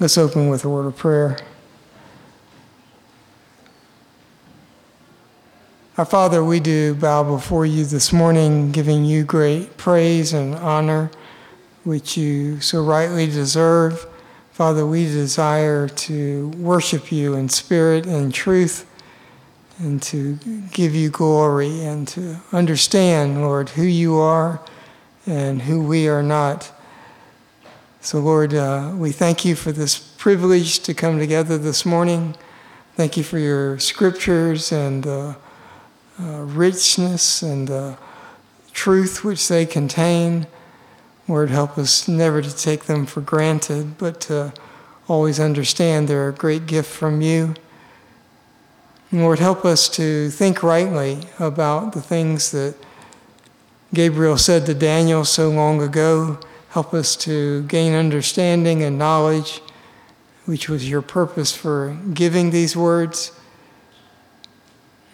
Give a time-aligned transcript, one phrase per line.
[0.00, 1.36] Let's open with a word of prayer.
[5.98, 11.10] Our Father, we do bow before you this morning, giving you great praise and honor,
[11.84, 14.06] which you so rightly deserve.
[14.52, 18.86] Father, we desire to worship you in spirit and truth
[19.78, 20.38] and to
[20.72, 24.62] give you glory and to understand, Lord, who you are
[25.26, 26.72] and who we are not.
[28.02, 32.34] So, Lord, uh, we thank you for this privilege to come together this morning.
[32.96, 35.36] Thank you for your scriptures and the
[36.18, 37.98] uh, richness and the
[38.72, 40.46] truth which they contain.
[41.28, 44.54] Lord, help us never to take them for granted, but to
[45.06, 47.54] always understand they're a great gift from you.
[49.12, 52.76] Lord, help us to think rightly about the things that
[53.92, 56.38] Gabriel said to Daniel so long ago.
[56.70, 59.60] Help us to gain understanding and knowledge,
[60.46, 63.32] which was your purpose for giving these words.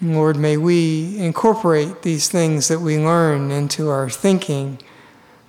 [0.03, 4.79] Lord, may we incorporate these things that we learn into our thinking.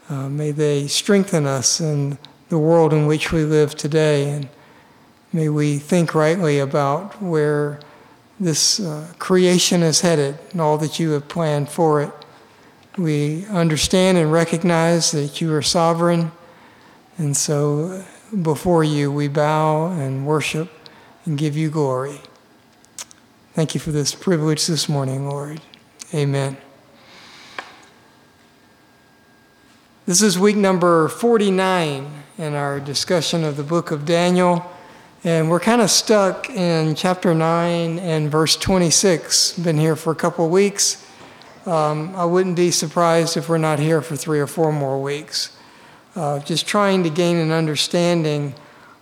[0.10, 2.18] Uh, may they strengthen us in
[2.48, 4.30] the world in which we live today.
[4.30, 4.48] And
[5.34, 7.82] may we think rightly about where
[8.40, 12.17] this uh, creation is headed and all that you have planned for it.
[12.98, 16.32] We understand and recognize that you are sovereign,
[17.20, 18.04] and so
[18.42, 20.72] before you we bow and worship
[21.24, 22.20] and give you glory.
[23.54, 25.62] Thank you for this privilege this morning, Lord.
[26.12, 26.58] Amen.
[30.08, 34.66] This is week number 49 in our discussion of the book of Daniel.
[35.24, 39.60] And we're kind of stuck in chapter 9 and verse 26.
[39.60, 41.07] Been here for a couple of weeks.
[41.68, 45.54] Um, I wouldn't be surprised if we're not here for three or four more weeks.
[46.16, 48.56] Uh, just trying to gain an understanding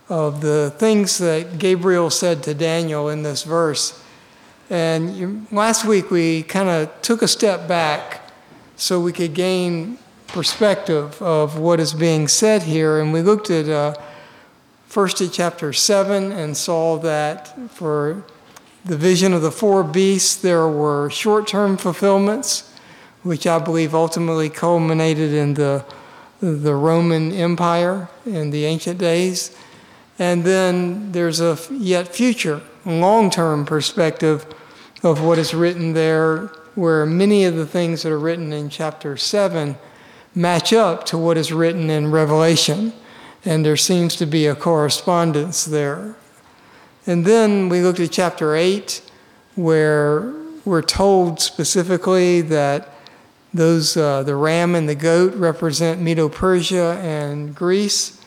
[0.08, 4.02] of the things that Gabriel said to Daniel in this verse.
[4.68, 8.32] And you, last week we kind of took a step back
[8.74, 12.98] so we could gain perspective of what is being said here.
[12.98, 13.94] And we looked at uh,
[14.88, 18.24] first at chapter 7 and saw that for
[18.86, 22.72] the vision of the four beasts, there were short term fulfillments,
[23.22, 25.84] which I believe ultimately culminated in the,
[26.40, 29.56] the Roman Empire in the ancient days.
[30.18, 34.46] And then there's a yet future, long term perspective
[35.02, 39.16] of what is written there, where many of the things that are written in chapter
[39.16, 39.76] 7
[40.34, 42.92] match up to what is written in Revelation.
[43.44, 46.16] And there seems to be a correspondence there.
[47.06, 49.00] And then we looked at chapter 8,
[49.54, 50.32] where
[50.64, 52.88] we're told specifically that
[53.54, 58.20] those, uh, the ram and the goat represent Medo Persia and Greece.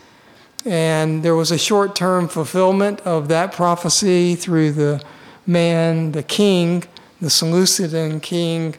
[0.65, 5.03] And there was a short term fulfillment of that prophecy through the
[5.45, 6.85] man, the king,
[7.19, 8.75] the Seleucidan king,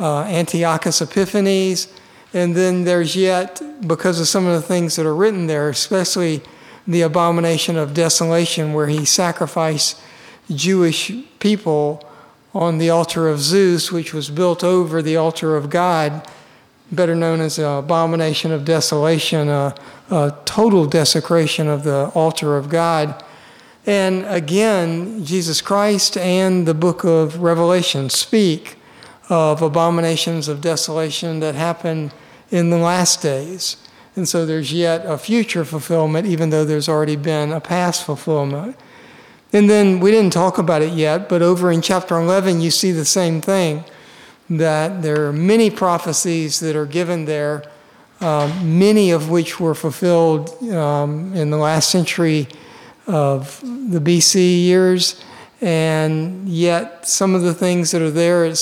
[0.00, 1.88] uh, Antiochus Epiphanes,
[2.34, 6.42] and then there's yet, because of some of the things that are written there, especially
[6.86, 10.00] the abomination of desolation, where he sacrificed
[10.50, 12.04] Jewish people
[12.54, 16.26] on the altar of Zeus, which was built over the altar of God,
[16.90, 19.74] better known as the abomination of desolation, a,
[20.10, 23.24] a total desecration of the altar of God.
[23.86, 28.76] And again, Jesus Christ and the book of Revelation speak
[29.28, 32.12] of abominations of desolation that happen
[32.50, 33.76] in the last days.
[34.14, 38.76] And so there's yet a future fulfillment, even though there's already been a past fulfillment.
[39.52, 42.92] And then we didn't talk about it yet, but over in chapter 11, you see
[42.92, 43.84] the same thing
[44.50, 47.64] that there are many prophecies that are given there,
[48.20, 52.48] um, many of which were fulfilled um, in the last century
[53.06, 55.22] of the BC years.
[55.60, 58.52] And yet, some of the things that are there,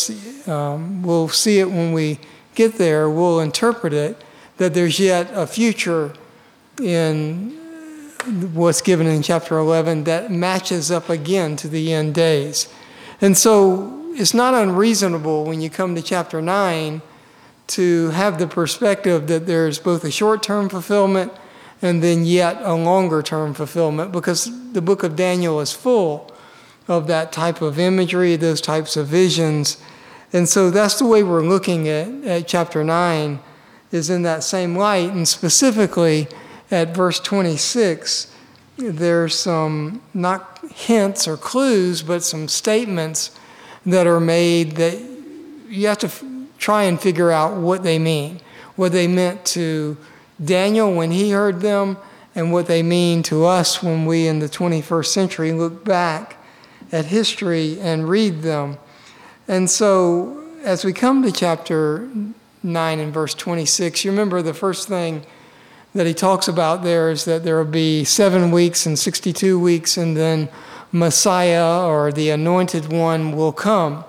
[0.46, 2.20] um, we'll see it when we
[2.54, 4.22] get there, we'll interpret it
[4.60, 6.12] that there's yet a future
[6.82, 7.48] in
[8.52, 12.68] what's given in chapter 11 that matches up again to the end days.
[13.22, 17.00] And so it's not unreasonable when you come to chapter 9
[17.68, 21.32] to have the perspective that there's both a short term fulfillment
[21.80, 26.30] and then yet a longer term fulfillment because the book of Daniel is full
[26.86, 29.82] of that type of imagery, those types of visions.
[30.34, 33.40] And so that's the way we're looking at, at chapter 9,
[33.92, 35.10] is in that same light.
[35.10, 36.28] And specifically
[36.70, 38.32] at verse 26,
[38.76, 43.30] there's some not hints or clues, but some statements
[43.84, 44.98] that are made that
[45.68, 46.24] you have to f-
[46.58, 48.40] try and figure out what they mean.
[48.76, 49.96] What they meant to
[50.42, 51.98] Daniel when he heard them,
[52.34, 56.36] and what they mean to us when we in the 21st century look back
[56.92, 58.78] at history and read them.
[59.48, 62.08] And so, as we come to chapter
[62.62, 65.24] 9 and verse 26, you remember the first thing
[65.94, 69.96] that he talks about there is that there will be seven weeks and 62 weeks,
[69.96, 70.48] and then
[70.92, 74.04] Messiah or the anointed one will come.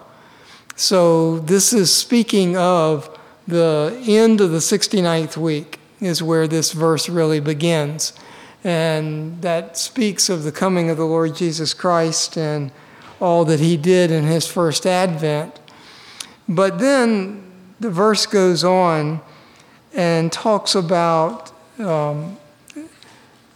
[0.76, 3.18] So, this is speaking of
[3.48, 8.14] the end of the 69th week, is where this verse really begins.
[8.64, 12.72] And that speaks of the coming of the Lord Jesus Christ and
[13.20, 15.60] all that he did in his first advent.
[16.48, 17.51] But then
[17.82, 19.20] the verse goes on
[19.94, 22.38] and talks about um,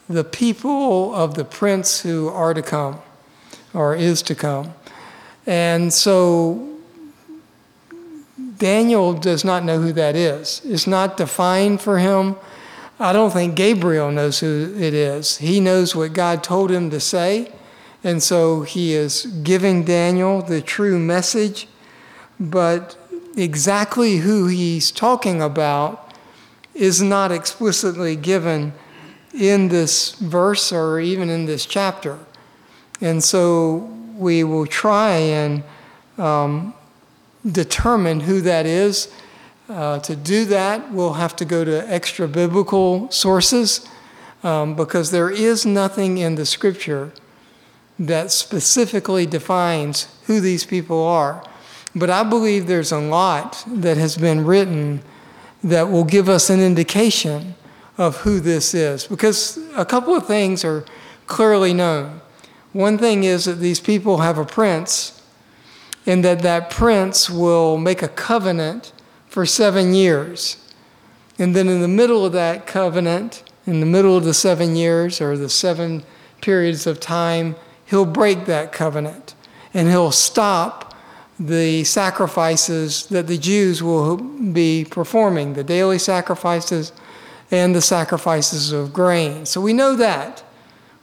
[0.10, 3.00] the people of the prince who are to come
[3.72, 4.74] or is to come.
[5.46, 6.76] And so
[8.58, 10.60] Daniel does not know who that is.
[10.66, 12.36] It's not defined for him.
[13.00, 15.38] I don't think Gabriel knows who it is.
[15.38, 17.52] He knows what God told him to say.
[18.04, 21.68] And so he is giving Daniel the true message.
[22.40, 22.98] But
[23.36, 26.14] exactly who he's talking about
[26.74, 28.74] is not explicitly given
[29.34, 32.20] in this verse or even in this chapter.
[33.02, 35.64] And so we will try and
[36.18, 36.74] um,
[37.50, 39.12] determine who that is.
[39.68, 43.88] Uh, to do that, we'll have to go to extra biblical sources
[44.44, 47.12] um, because there is nothing in the scripture
[47.98, 51.44] that specifically defines who these people are.
[51.96, 55.02] But I believe there's a lot that has been written
[55.64, 57.56] that will give us an indication
[57.98, 59.08] of who this is.
[59.08, 60.86] Because a couple of things are
[61.26, 62.22] clearly known.
[62.74, 65.22] One thing is that these people have a prince,
[66.06, 68.92] and that that prince will make a covenant
[69.28, 70.58] for seven years.
[71.40, 75.20] And then in the middle of that covenant, in the middle of the seven years
[75.20, 76.04] or the seven
[76.42, 77.56] periods of time,
[77.86, 79.34] he'll break that covenant
[79.74, 80.85] and he'll stop
[81.40, 86.94] the sacrifices that the Jews will be performing, the daily sacrifices
[87.52, 89.46] and the sacrifices of grain.
[89.46, 90.44] So we know that.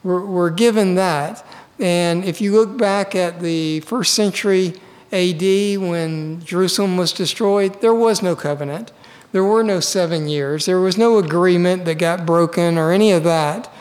[0.03, 1.45] We're, we're given that.
[1.79, 4.73] And if you look back at the first century
[5.11, 5.41] AD
[5.79, 8.91] when Jerusalem was destroyed, there was no covenant.
[9.31, 10.65] There were no seven years.
[10.65, 13.71] There was no agreement that got broken or any of that.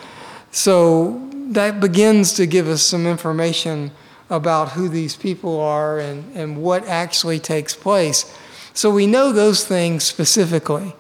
[0.51, 3.91] So that begins to give us some information
[4.31, 8.37] about who these people are and, and what actually takes place.
[8.75, 10.95] So we know those things specifically,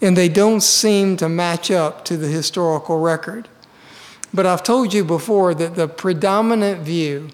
[0.00, 3.48] and they don't seem to match up to the historical record.
[4.32, 7.30] But I've told you before that the predominant view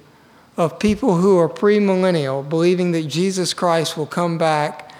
[0.57, 4.93] of people who are premillennial, believing that Jesus Christ will come back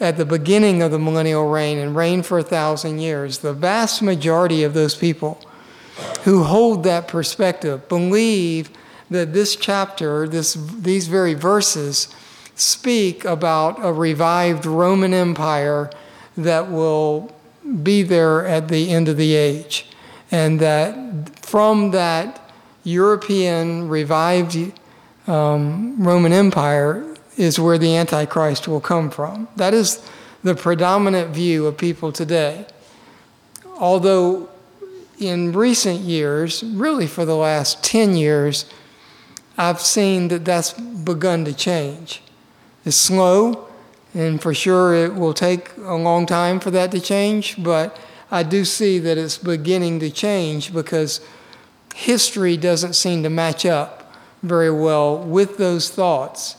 [0.00, 4.00] at the beginning of the millennial reign and reign for a thousand years, the vast
[4.00, 5.40] majority of those people
[6.22, 8.70] who hold that perspective believe
[9.10, 12.08] that this chapter, this, these very verses,
[12.54, 15.90] speak about a revived Roman Empire
[16.36, 17.34] that will
[17.82, 19.86] be there at the end of the age.
[20.30, 22.40] And that from that
[22.84, 24.72] European revived
[25.26, 29.48] um, Roman Empire is where the Antichrist will come from.
[29.56, 30.06] That is
[30.42, 32.66] the predominant view of people today.
[33.78, 34.48] Although
[35.18, 38.64] in recent years, really for the last 10 years,
[39.60, 42.22] I've seen that that's begun to change.
[42.86, 43.68] It's slow,
[44.14, 47.98] and for sure it will take a long time for that to change, but
[48.30, 51.20] I do see that it's beginning to change because
[51.94, 54.10] history doesn't seem to match up
[54.42, 56.56] very well with those thoughts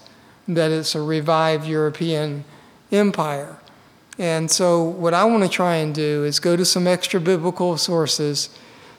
[0.47, 2.43] that it's a revived European
[2.91, 3.57] empire.
[4.19, 7.77] And so, what I want to try and do is go to some extra biblical
[7.77, 8.51] sources,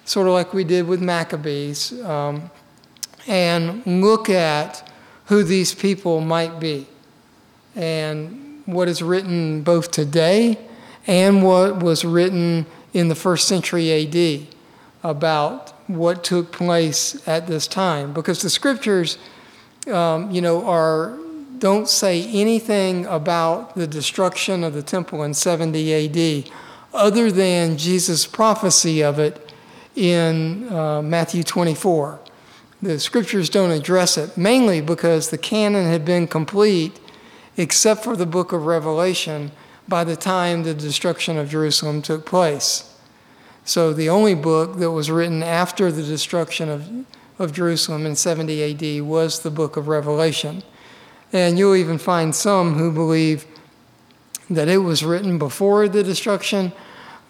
[0.04, 2.50] sort of like we did with Maccabees, um,
[3.26, 4.88] and look at
[5.26, 6.86] who these people might be
[7.74, 10.58] and what is written both today
[11.06, 14.46] and what was written in the first century AD
[15.02, 18.12] about what took place at this time.
[18.12, 19.18] Because the scriptures,
[19.88, 21.18] um, you know, are
[21.58, 26.50] don't say anything about the destruction of the temple in 70 AD
[26.92, 29.52] other than Jesus' prophecy of it
[29.94, 32.18] in uh, Matthew 24.
[32.82, 36.98] The scriptures don't address it, mainly because the canon had been complete,
[37.56, 39.52] except for the book of Revelation,
[39.86, 42.92] by the time the destruction of Jerusalem took place.
[43.64, 47.06] So the only book that was written after the destruction of,
[47.38, 50.64] of Jerusalem in 70 AD was the book of Revelation.
[51.32, 53.46] And you'll even find some who believe
[54.50, 56.72] that it was written before the destruction,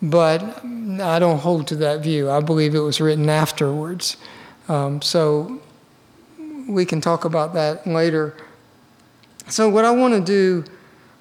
[0.01, 2.31] but I don't hold to that view.
[2.31, 4.17] I believe it was written afterwards.
[4.73, 5.61] Um, so
[6.67, 8.35] we can talk about that later.
[9.49, 10.65] So, what I want to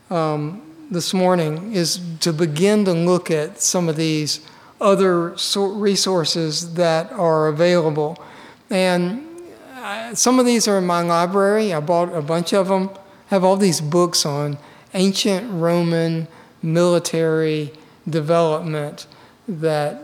[0.10, 4.40] do um, this morning is to begin to look at some of these
[4.80, 8.24] other resources that are available.
[8.70, 9.28] And
[9.76, 11.74] I, some of these are in my library.
[11.74, 12.90] I bought a bunch of them.
[13.30, 14.60] I have all these books on
[14.94, 16.30] ancient Roman
[16.64, 17.74] military
[18.10, 19.08] development
[19.46, 20.04] that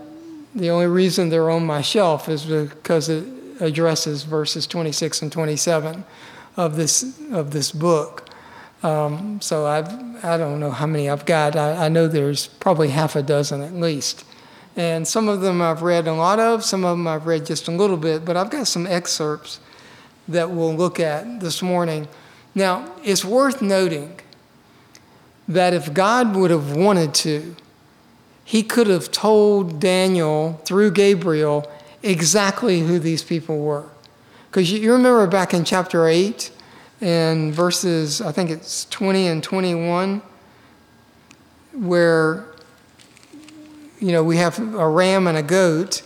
[0.53, 6.03] the only reason they're on my shelf is because it addresses verses 26 and 27
[6.57, 8.27] of this of this book.
[8.83, 9.87] Um, so I've
[10.23, 11.55] I don't know how many I've got.
[11.55, 14.23] I, I, know there's probably half a dozen at least,
[14.75, 16.63] and some of them I've read a lot of.
[16.63, 18.25] Some of them I've read just a little bit.
[18.25, 19.59] But I've got some excerpts
[20.27, 22.07] that we'll look at this morning.
[22.53, 24.19] Now it's worth noting
[25.47, 27.55] that if God would have wanted to,
[28.43, 31.71] He could have told Daniel through Gabriel
[32.03, 33.85] exactly who these people were.
[34.49, 36.51] Because you remember back in chapter 8
[37.01, 40.21] and verses, I think it's 20 and 21,
[41.73, 42.45] where,
[43.99, 46.01] you know, we have a ram and a goat,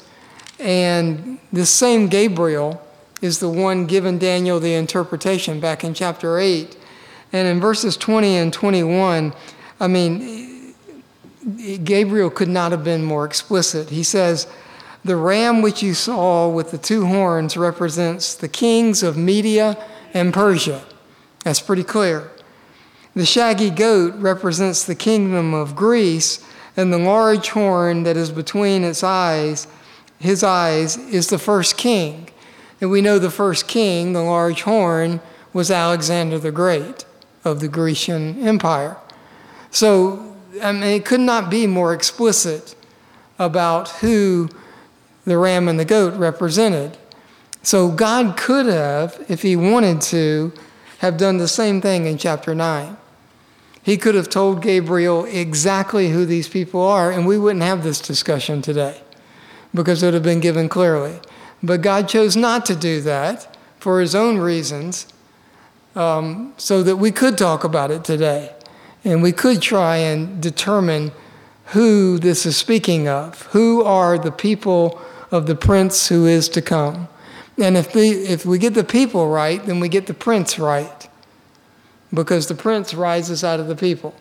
[0.59, 2.85] and this same Gabriel
[3.21, 6.77] is the one giving Daniel the interpretation back in chapter 8.
[7.33, 9.33] And in verses 20 and 21,
[9.79, 10.73] I mean,
[11.83, 13.89] Gabriel could not have been more explicit.
[13.89, 14.47] He says,
[15.03, 19.77] the ram which you saw with the two horns represents the kings of Media
[20.13, 20.83] and Persia.
[21.43, 22.31] That's pretty clear.
[23.15, 26.45] The shaggy goat represents the kingdom of Greece,
[26.77, 29.67] and the large horn that is between its eyes,
[30.19, 32.29] his eyes, is the first king.
[32.79, 35.19] And we know the first king, the large horn,
[35.51, 37.05] was Alexander the Great
[37.43, 38.95] of the Grecian Empire.
[39.71, 42.75] So, I mean, it could not be more explicit
[43.37, 44.49] about who
[45.25, 46.97] the ram and the goat represented.
[47.63, 50.51] So God could have, if He wanted to,
[50.99, 52.97] have done the same thing in chapter 9.
[53.83, 57.99] He could have told Gabriel exactly who these people are, and we wouldn't have this
[57.99, 59.01] discussion today
[59.73, 61.19] because it would have been given clearly.
[61.63, 65.07] But God chose not to do that for His own reasons
[65.95, 68.53] um, so that we could talk about it today.
[69.03, 71.11] And we could try and determine
[71.67, 73.43] who this is speaking of.
[73.47, 75.01] Who are the people
[75.31, 77.07] of the prince who is to come.
[77.57, 81.07] And if, the, if we get the people right, then we get the prince right.
[82.13, 84.13] Because the prince rises out of the people.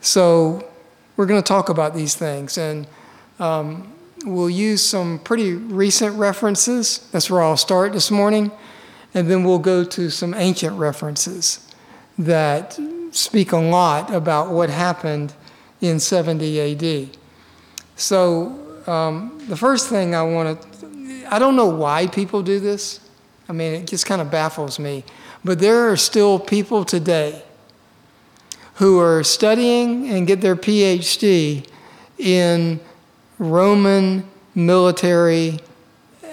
[0.00, 0.68] So
[1.16, 2.56] we're going to talk about these things.
[2.56, 2.86] And
[3.40, 3.92] um,
[4.24, 7.08] we'll use some pretty recent references.
[7.10, 8.52] That's where I'll start this morning.
[9.14, 11.66] And then we'll go to some ancient references
[12.18, 12.78] that
[13.10, 15.34] speak a lot about what happened
[15.80, 17.16] in 70 AD.
[17.96, 23.00] So um, the first thing I want to, I don't know why people do this.
[23.48, 25.04] I mean, it just kind of baffles me.
[25.44, 27.42] But there are still people today
[28.74, 31.68] who are studying and get their PhD
[32.18, 32.80] in
[33.38, 35.60] Roman military
[36.24, 36.28] uh,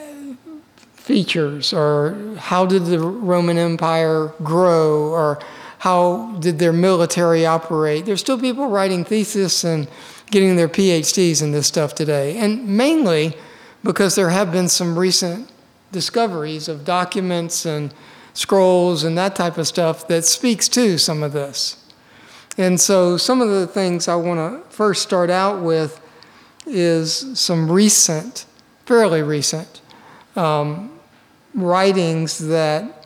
[0.94, 5.40] features or how did the Roman Empire grow or
[5.84, 8.06] how did their military operate.
[8.06, 9.86] There's still people writing theses and
[10.32, 12.38] getting their PhDs in this stuff today.
[12.38, 13.36] And mainly
[13.84, 15.52] because there have been some recent
[15.92, 17.94] discoveries of documents and
[18.34, 21.76] scrolls and that type of stuff that speaks to some of this.
[22.58, 26.00] And so, some of the things I want to first start out with
[26.66, 28.46] is some recent,
[28.86, 29.82] fairly recent,
[30.38, 30.98] um,
[31.54, 33.03] writings that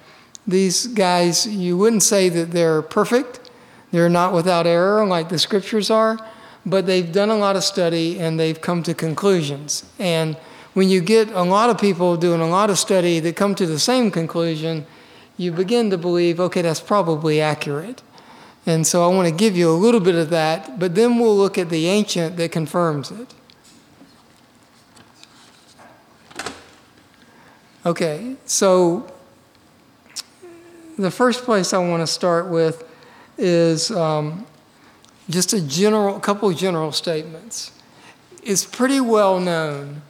[0.48, 3.50] these guys, you wouldn't say that they're perfect,
[3.92, 6.18] they're not without error like the scriptures are,
[6.66, 9.86] but they've done a lot of study and they've come to conclusions.
[10.00, 10.36] And
[10.74, 13.66] when you get a lot of people doing a lot of study that come to
[13.66, 14.86] the same conclusion,
[15.36, 18.02] you begin to believe, okay, that's probably accurate.
[18.66, 21.38] And so I want to give you a little bit of that, but then we'll
[21.38, 23.34] look at the ancient that confirms it.
[27.86, 29.10] Okay, so
[30.98, 32.84] the first place I want to start with
[33.38, 34.48] is um,
[35.30, 37.72] just a general, couple general statements.
[38.44, 40.02] It's pretty well known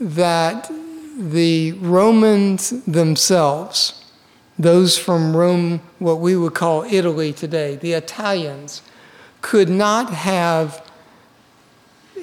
[0.00, 0.70] that
[1.18, 4.04] the Romans themselves,
[4.56, 8.82] those from Rome, what we would call Italy today, the Italians,
[9.40, 10.88] could not have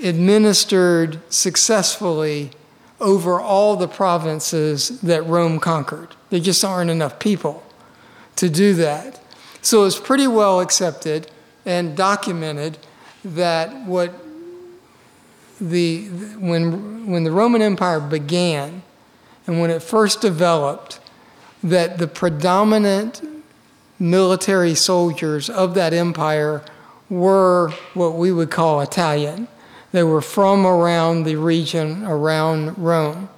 [0.01, 2.51] administered successfully
[3.01, 6.09] over all the provinces that Rome conquered.
[6.29, 7.63] There just aren't enough people
[8.41, 9.19] to do that.
[9.61, 11.29] So it's pretty well accepted
[11.63, 12.79] and documented
[13.23, 14.11] that what
[15.59, 16.07] the
[16.39, 18.81] when when the Roman Empire began,
[19.45, 20.99] and when it first developed,
[21.61, 23.21] that the predominant
[23.99, 26.63] military soldiers of that empire
[27.11, 29.47] were what we would call Italian.
[29.91, 33.29] They were from around the region around Rome.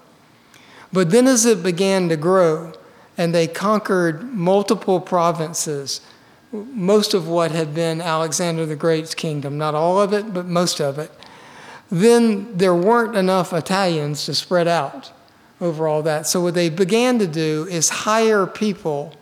[0.94, 2.72] But then, as it began to grow,
[3.18, 6.02] and they conquered multiple provinces,
[6.52, 10.80] most of what had been Alexander the Great's kingdom, not all of it, but most
[10.80, 11.12] of it,
[11.92, 15.12] then there weren't enough Italians to spread out
[15.62, 16.28] over all that.
[16.28, 19.14] So, what they began to do is hire people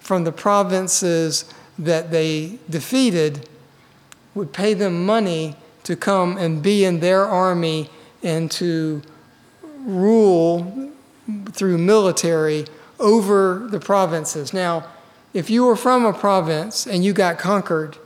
[0.00, 1.44] from the provinces
[1.78, 3.48] that they defeated,
[4.34, 7.90] would pay them money to come and be in their army
[8.22, 9.02] and to
[9.84, 10.92] rule
[11.52, 12.66] through military
[12.98, 14.52] over the provinces.
[14.52, 14.86] Now,
[15.34, 17.98] if you were from a province and you got conquered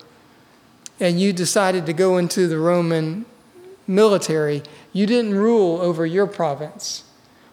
[0.98, 3.24] and you decided to go into the Roman
[3.86, 7.04] military, you didn't rule over your province.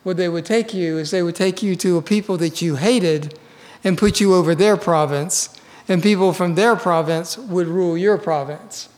[0.04, 2.76] What they would take you is they would take you to a people that you
[2.76, 3.38] hated
[3.84, 5.56] and put you over their province,
[5.88, 8.90] and people from their province would rule your province.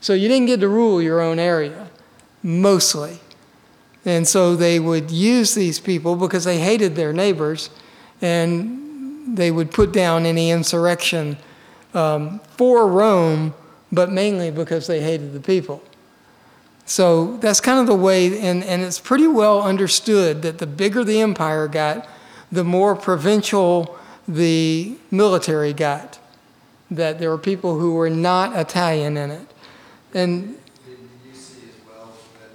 [0.00, 1.88] So you didn't get to rule your own area,
[2.42, 3.20] mostly.
[4.04, 7.70] And so they would use these people because they hated their neighbors,
[8.24, 11.36] and they would put down any insurrection
[11.92, 13.54] um, for Rome,
[13.92, 15.82] but mainly because they hated the people.
[16.86, 21.04] So that's kind of the way, and, and it's pretty well understood that the bigger
[21.04, 22.08] the empire got,
[22.50, 26.18] the more provincial the military got.
[26.90, 29.46] That there were people who were not Italian in it.
[30.12, 32.52] And Did you see as well that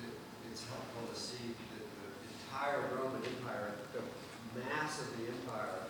[0.00, 0.12] that
[0.50, 5.88] it's helpful to see that the entire Roman Empire, the mass of the empire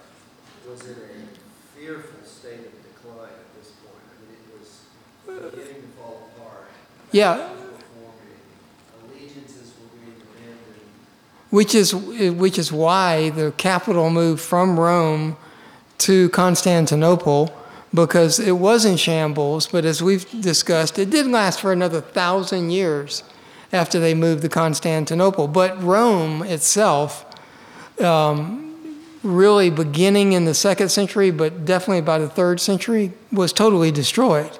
[0.69, 4.07] was in a fearful state of decline at this point.
[4.09, 4.87] I mean, it was
[5.26, 6.71] beginning to fall apart.
[7.12, 7.50] Yeah.
[11.50, 15.37] Which is, which is why the capital moved from Rome
[15.98, 17.55] to Constantinople
[17.94, 22.70] because it was in shambles, but as we've discussed, it did last for another thousand
[22.70, 23.22] years
[23.70, 25.46] after they moved to Constantinople.
[25.46, 27.27] But Rome itself,
[28.01, 33.90] um, really beginning in the second century, but definitely by the third century, was totally
[33.90, 34.59] destroyed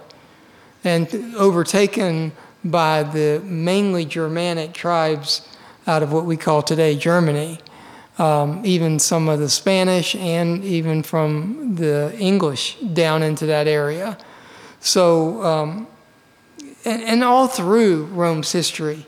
[0.85, 2.33] and overtaken
[2.65, 5.49] by the mainly Germanic tribes
[5.87, 7.59] out of what we call today Germany
[8.19, 14.19] um, even some of the Spanish and even from the English down into that area.
[14.81, 15.87] So, um,
[16.85, 19.07] and, and all through Rome's history,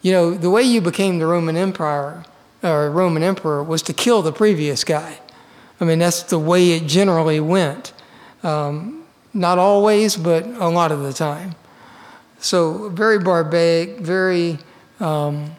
[0.00, 2.24] you know, the way you became the Roman Empire
[2.62, 5.18] or Roman Emperor was to kill the previous guy.
[5.80, 7.92] I mean, that's the way it generally went.
[8.42, 9.01] Um,
[9.34, 11.54] not always, but a lot of the time.
[12.38, 14.58] So, very barbaric, very.
[15.00, 15.56] Um,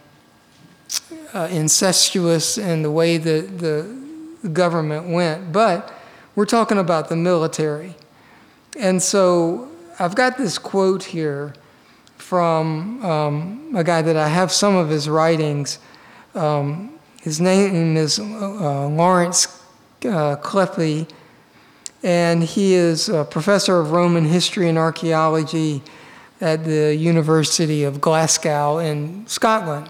[1.33, 5.51] uh, incestuous in the way that the government went.
[5.51, 5.91] But
[6.35, 7.95] we're talking about the military.
[8.79, 11.53] And so I've got this quote here
[12.17, 15.79] from um, a guy that I have some of his writings.
[16.35, 19.61] Um, his name is uh, Lawrence
[20.05, 20.35] uh,
[22.03, 25.81] and he is a professor of Roman history and archaeology
[26.41, 29.89] at the University of Glasgow in Scotland.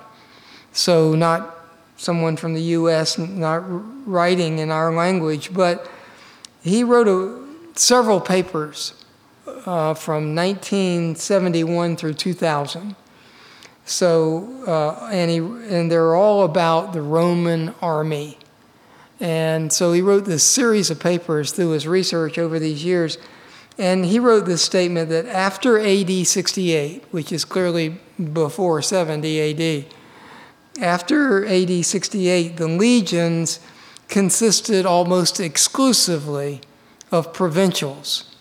[0.71, 1.57] So, not
[1.97, 3.63] someone from the US, not
[4.07, 5.89] writing in our language, but
[6.61, 7.43] he wrote a,
[7.75, 8.93] several papers
[9.65, 12.95] uh, from 1971 through 2000.
[13.85, 18.37] So, uh, and, he, and they're all about the Roman army.
[19.23, 23.17] And so he wrote this series of papers through his research over these years.
[23.77, 28.01] And he wrote this statement that after AD 68, which is clearly
[28.33, 29.85] before 70 AD,
[30.81, 33.61] after AD 68, the legions
[34.09, 36.59] consisted almost exclusively
[37.09, 38.35] of provincials,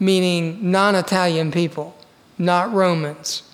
[0.00, 1.96] meaning non Italian people,
[2.36, 3.44] not Romans,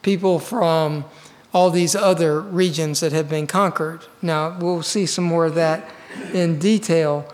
[0.00, 1.04] people from
[1.52, 4.00] all these other regions that had been conquered.
[4.22, 5.90] Now, we'll see some more of that
[6.32, 7.32] in detail.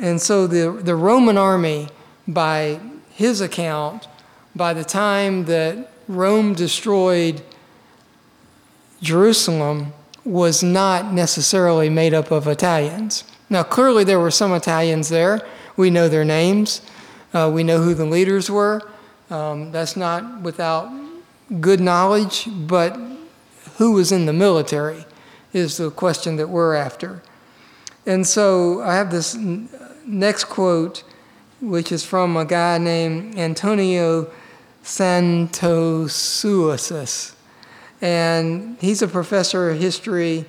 [0.00, 1.88] And so the, the Roman army,
[2.26, 4.06] by his account,
[4.54, 7.42] by the time that Rome destroyed
[9.02, 9.92] Jerusalem
[10.24, 13.24] was not necessarily made up of Italians.
[13.50, 15.46] Now, clearly, there were some Italians there.
[15.76, 16.82] We know their names,
[17.32, 18.82] uh, we know who the leaders were.
[19.30, 20.90] Um, that's not without
[21.60, 22.98] good knowledge, but
[23.76, 25.04] who was in the military
[25.52, 27.22] is the question that we're after.
[28.08, 29.68] And so I have this n-
[30.06, 31.04] next quote,
[31.60, 34.30] which is from a guy named Antonio
[34.82, 37.34] Santosuosso.
[38.00, 40.46] and he's a professor of history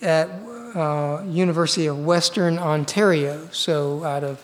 [0.00, 0.30] at
[0.74, 4.42] uh, University of Western Ontario, so out of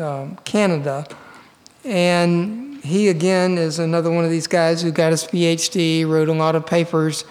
[0.00, 1.06] um, Canada.
[1.84, 6.32] And he, again, is another one of these guys who got his PhD, wrote a
[6.32, 7.24] lot of papers,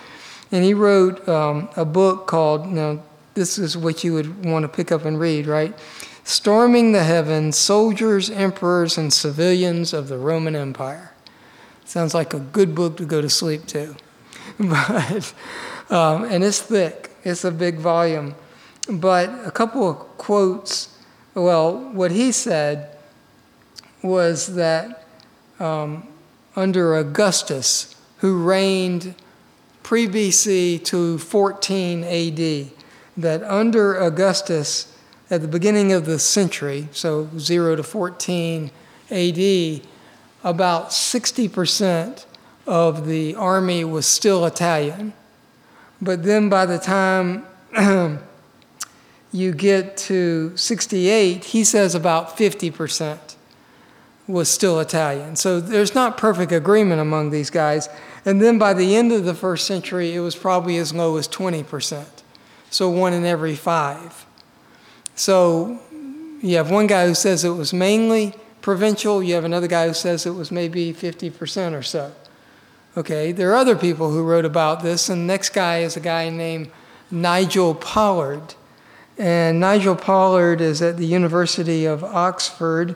[0.54, 4.63] and he wrote um, a book called, you know, this is what you would want
[4.63, 5.78] to pick up and read, right?
[6.24, 11.13] Storming the Heavens Soldiers, Emperors, and Civilians of the Roman Empire.
[11.86, 13.96] Sounds like a good book to go to sleep to.
[14.60, 15.34] But,
[15.89, 18.36] um, and it's thick, it's a big volume.
[18.88, 20.91] But a couple of quotes
[21.34, 22.98] well, what he said
[24.02, 25.06] was that
[25.60, 26.08] um,
[26.56, 29.15] under Augustus, who reigned
[29.82, 32.72] pre BC to 14 AD,
[33.17, 34.91] that under Augustus,
[35.30, 38.69] at the beginning of the century, so 0 to 14
[39.10, 39.82] AD,
[40.43, 42.26] about 60%
[42.67, 45.13] of the army was still Italian.
[46.02, 47.45] But then by the time
[49.32, 53.36] you get to 68, he says about 50%
[54.28, 55.36] was still Italian.
[55.36, 57.88] So there's not perfect agreement among these guys.
[58.26, 61.28] And then by the end of the first century, it was probably as low as
[61.28, 62.06] 20%.
[62.72, 64.26] So one in every five.
[65.14, 65.80] So
[66.42, 69.94] you have one guy who says it was mainly provincial, you have another guy who
[69.94, 72.14] says it was maybe 50% or so.
[72.98, 76.00] Okay, there are other people who wrote about this, and the next guy is a
[76.00, 76.72] guy named
[77.10, 78.56] Nigel Pollard.
[79.18, 82.96] And Nigel Pollard is at the University of Oxford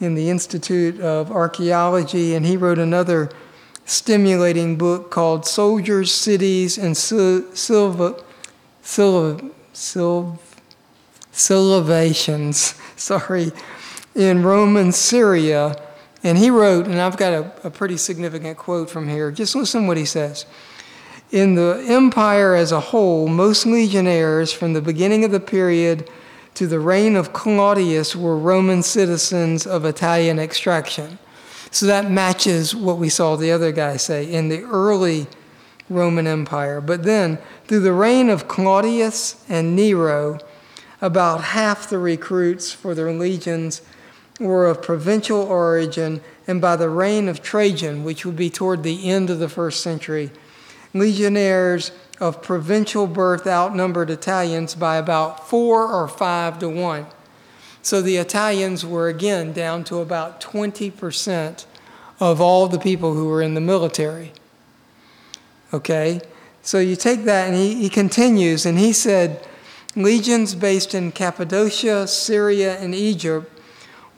[0.00, 3.30] in the Institute of Archaeology, and he wrote another
[3.84, 8.22] stimulating book called Soldiers, Cities, and Silva,
[8.88, 10.38] Silva, Silva,
[11.30, 13.52] Sylvations, sorry,
[14.14, 15.76] in Roman Syria.
[16.24, 19.30] And he wrote, and I've got a, a pretty significant quote from here.
[19.30, 20.46] Just listen what he says.
[21.30, 26.08] In the empire as a whole, most legionnaires from the beginning of the period
[26.54, 31.18] to the reign of Claudius were Roman citizens of Italian extraction.
[31.70, 35.26] So that matches what we saw the other guy say in the early
[35.90, 36.80] Roman Empire.
[36.80, 37.38] But then,
[37.68, 40.40] through the reign of Claudius and Nero,
[41.02, 43.82] about half the recruits for their legions
[44.40, 49.10] were of provincial origin, and by the reign of Trajan, which would be toward the
[49.10, 50.30] end of the first century,
[50.94, 57.06] legionnaires of provincial birth outnumbered Italians by about four or five to one.
[57.82, 61.66] So the Italians were again down to about 20%
[62.18, 64.32] of all the people who were in the military.
[65.72, 66.22] Okay?
[66.68, 69.42] So you take that, and he, he continues, and he said
[69.96, 73.50] legions based in Cappadocia, Syria, and Egypt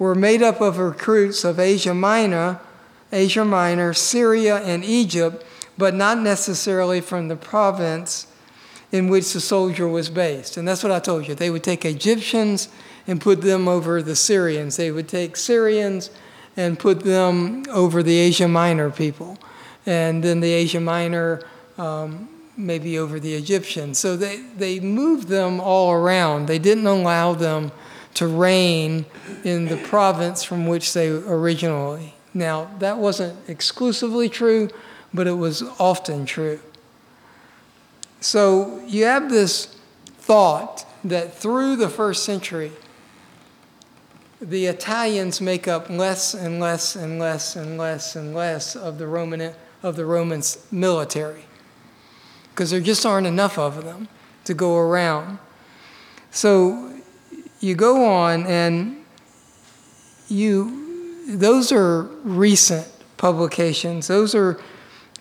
[0.00, 2.58] were made up of recruits of Asia Minor,
[3.12, 5.44] Asia Minor, Syria, and Egypt
[5.78, 8.26] but not necessarily from the province
[8.90, 10.56] in which the soldier was based.
[10.56, 11.36] And that's what I told you.
[11.36, 12.68] They would take Egyptians
[13.06, 16.10] and put them over the Syrians, they would take Syrians
[16.56, 19.38] and put them over the Asia Minor people,
[19.86, 21.44] and then the Asia Minor.
[21.78, 22.28] Um,
[22.66, 23.98] maybe over the Egyptians.
[23.98, 26.46] So they, they moved them all around.
[26.46, 27.72] They didn't allow them
[28.14, 29.06] to reign
[29.44, 32.14] in the province from which they originally.
[32.34, 34.68] Now, that wasn't exclusively true,
[35.12, 36.60] but it was often true.
[38.20, 39.76] So you have this
[40.18, 42.72] thought that through the first century,
[44.40, 49.06] the Italians make up less and less and less and less and less of the
[49.06, 51.44] Roman of the Romans military
[52.60, 54.06] because there just aren't enough of them
[54.44, 55.38] to go around.
[56.30, 56.92] So
[57.58, 59.02] you go on and
[60.28, 64.08] you those are recent publications.
[64.08, 64.60] Those are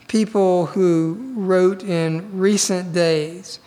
[0.09, 3.61] people who wrote in recent days.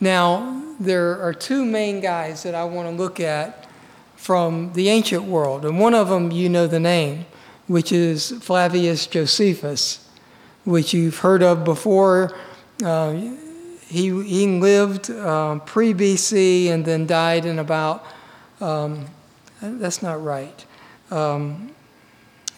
[0.00, 3.68] Now, there are two main guys that I want to look at
[4.14, 7.26] from the ancient world, and one of them you know the name,
[7.66, 10.08] which is Flavius Josephus,
[10.64, 12.34] which you've heard of before.
[12.84, 13.12] Uh,
[13.88, 18.04] he, he lived uh, pre BC and then died in about,
[18.60, 19.06] um,
[19.60, 20.64] that's not right.
[21.10, 21.70] Um,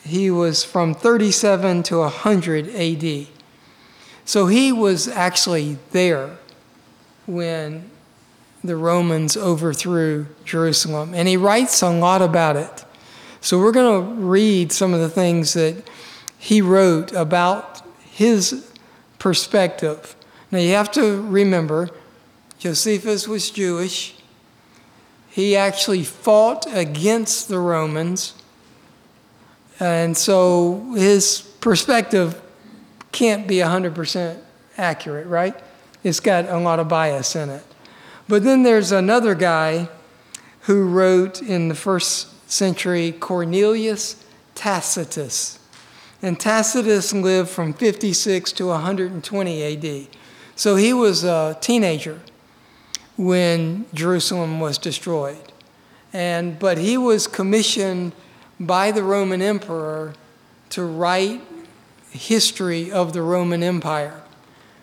[0.05, 3.27] he was from 37 to 100 AD.
[4.25, 6.39] So he was actually there
[7.27, 7.91] when
[8.65, 11.15] the Romans overthrew Jerusalem.
[11.15, 12.85] And he writes a lot about it.
[13.41, 15.89] So we're going to read some of the things that
[16.39, 18.68] he wrote about his
[19.19, 20.17] perspective.
[20.51, 21.91] Now you have to remember,
[22.59, 24.15] Josephus was Jewish.
[25.31, 28.35] He actually fought against the Romans
[29.81, 32.41] and so his perspective
[33.13, 34.39] can't be 100%
[34.77, 35.55] accurate, right?
[36.03, 37.63] It's got a lot of bias in it.
[38.29, 39.89] But then there's another guy
[40.63, 44.23] who wrote in the first century, Cornelius
[44.55, 45.58] Tacitus.
[46.21, 50.07] And Tacitus lived from 56 to 120 AD.
[50.57, 52.21] So he was a teenager
[53.17, 55.53] when Jerusalem was destroyed.
[56.13, 58.13] And, but he was commissioned
[58.59, 60.15] by the Roman emperor
[60.71, 61.43] to write
[62.11, 64.23] history of the Roman Empire.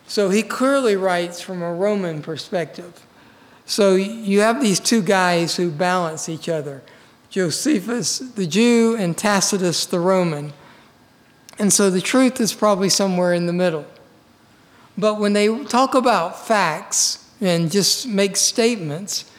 [0.07, 3.05] So he clearly writes from a Roman perspective.
[3.65, 6.83] So you have these two guys who balance each other
[7.29, 10.53] Josephus the Jew and Tacitus the Roman.
[11.57, 13.85] And so the truth is probably somewhere in the middle.
[14.97, 19.29] But when they talk about facts and just make statements,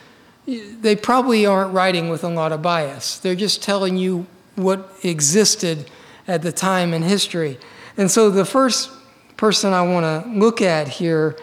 [0.46, 3.18] they probably aren't writing with a lot of bias.
[3.18, 5.90] They're just telling you what existed
[6.28, 7.58] at the time in history.
[7.96, 8.90] And so the first
[9.36, 11.36] person I want to look at here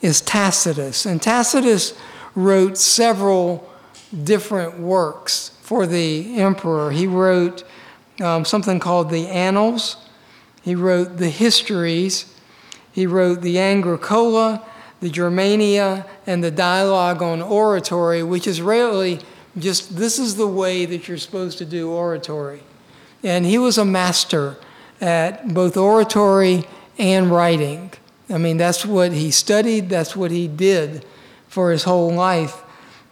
[0.00, 1.06] is Tacitus.
[1.06, 1.94] And Tacitus
[2.34, 3.68] wrote several
[4.24, 6.90] different works for the emperor.
[6.90, 7.64] He wrote
[8.20, 9.96] um, something called the Annals,
[10.68, 12.30] he wrote the Histories,
[12.92, 14.62] he wrote the Agricola,
[15.00, 19.20] the Germania, and the Dialogue on Oratory, which is really
[19.56, 22.60] just this is the way that you're supposed to do oratory.
[23.24, 24.56] And he was a master
[25.00, 26.64] at both oratory
[26.98, 27.92] and writing.
[28.28, 31.02] I mean, that's what he studied, that's what he did
[31.48, 32.62] for his whole life.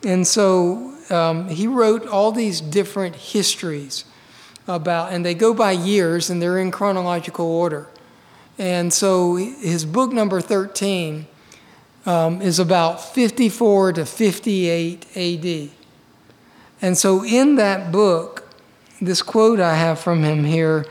[0.04, 4.04] And so um, he wrote all these different histories
[4.66, 7.86] about, and they go by years and they're in chronological order.
[8.58, 11.26] And so his book number 13
[12.06, 15.70] um, is about 54 to 58 AD.
[16.80, 18.48] And so in that book,
[19.00, 20.86] this quote I have from him here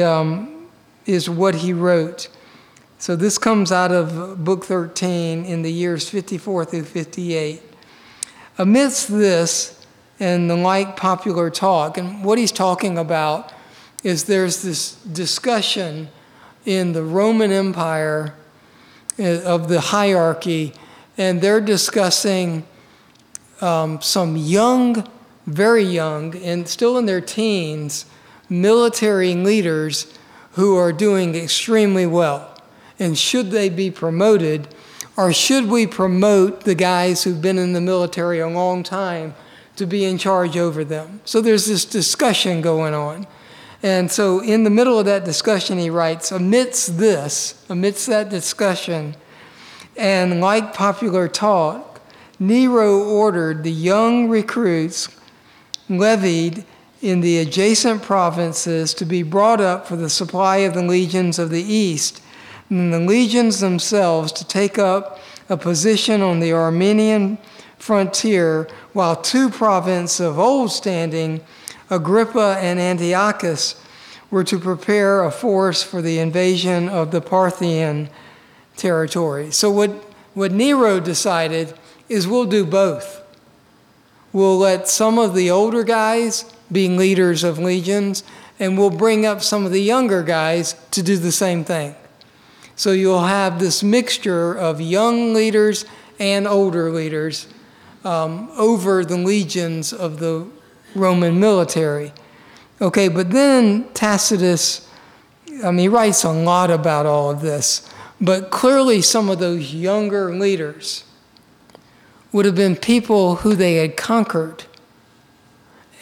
[0.00, 0.68] um,
[1.06, 2.28] is what he wrote.
[2.98, 7.60] So this comes out of Book 13 in the years 54 through 58.
[8.58, 9.81] Amidst this
[10.22, 13.52] and the like popular talk, and what he's talking about
[14.04, 16.08] is there's this discussion
[16.64, 18.32] in the Roman Empire
[19.18, 20.74] uh, of the hierarchy,
[21.18, 22.64] and they're discussing
[23.60, 25.10] um, some young,
[25.46, 28.06] very young, and still in their teens,
[28.48, 30.06] military leaders
[30.52, 32.56] who are doing extremely well
[33.00, 34.68] and should they be promoted?
[35.16, 39.34] Or should we promote the guys who've been in the military a long time
[39.76, 41.20] to be in charge over them?
[41.24, 43.26] So there's this discussion going on.
[43.82, 49.16] And so, in the middle of that discussion, he writes Amidst this, amidst that discussion,
[49.96, 52.00] and like popular talk,
[52.38, 55.08] Nero ordered the young recruits
[55.88, 56.64] levied
[57.00, 61.50] in the adjacent provinces to be brought up for the supply of the legions of
[61.50, 62.22] the east
[62.70, 67.36] and the legions themselves to take up a position on the Armenian
[67.82, 71.40] frontier, while two provinces of old standing,
[71.90, 73.74] Agrippa and Antiochus,
[74.30, 78.08] were to prepare a force for the invasion of the Parthian
[78.76, 79.50] territory.
[79.50, 79.90] So, what,
[80.32, 81.74] what Nero decided
[82.08, 83.20] is we'll do both.
[84.32, 88.22] We'll let some of the older guys be leaders of legions,
[88.60, 91.96] and we'll bring up some of the younger guys to do the same thing.
[92.76, 95.84] So you'll have this mixture of young leaders
[96.20, 97.48] and older leaders
[98.04, 100.46] um, over the legions of the
[100.94, 102.12] Roman military.
[102.80, 104.88] Okay, but then Tacitus,
[105.64, 107.88] I mean, he writes a lot about all of this,
[108.20, 111.04] but clearly some of those younger leaders
[112.32, 114.64] would have been people who they had conquered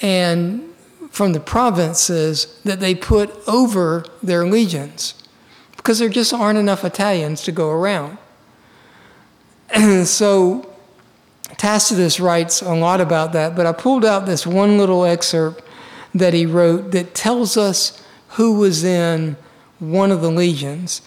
[0.01, 0.63] and
[1.11, 5.15] from the provinces that they put over their legions
[5.77, 8.17] because there just aren't enough Italians to go around.
[10.05, 10.70] so
[11.61, 15.63] Tacitus writes a lot about that, but I pulled out this one little excerpt
[16.15, 19.37] that he wrote that tells us who was in
[19.79, 21.03] one of the legions,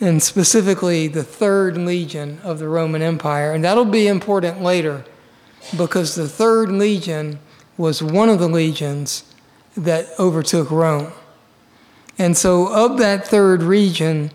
[0.00, 3.52] and specifically the third legion of the Roman Empire.
[3.52, 5.04] And that'll be important later
[5.76, 7.38] because the third legion
[7.76, 9.22] was one of the legions
[9.76, 11.12] that overtook Rome.
[12.18, 14.32] And so, of that third region,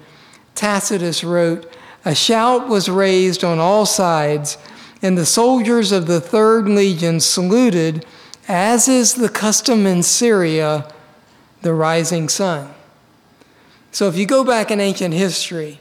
[0.55, 1.69] Tacitus wrote,
[2.07, 4.59] A shout was raised on all sides,
[5.01, 8.05] and the soldiers of the third legion saluted,
[8.47, 10.87] as is the custom in Syria,
[11.63, 12.71] the rising sun.
[13.91, 15.79] So, if you go back in ancient history